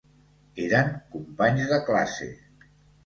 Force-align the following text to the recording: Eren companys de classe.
Eren 0.63 0.89
companys 1.17 1.69
de 1.75 1.81
classe. 1.91 2.31